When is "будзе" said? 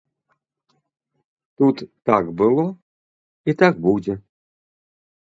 3.89-4.21